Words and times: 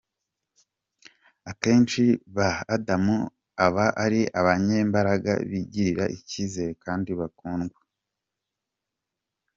Akenshi 1.51 2.03
ba 2.35 2.47
Adam 2.75 3.05
aba 3.65 3.85
ari 4.03 4.21
abanyembaraga, 4.39 5.31
bigirira 5.49 6.05
icyizere 6.17 6.71
kandi 6.83 7.09
bakundwa. 7.19 7.79